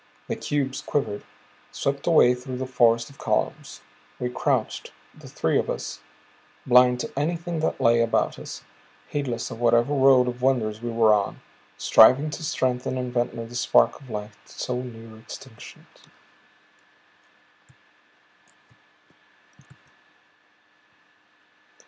[0.27, 1.21] The cubes quivered
[1.71, 3.81] swept away through the forest of columns.
[4.19, 5.99] We crouched, the three of us,
[6.65, 8.63] blind to anything that lay about us,
[9.09, 11.41] heedless of whatever road of wonders we were on,
[11.77, 15.85] striving to strengthen in Ventnor the spark of life so near extinction.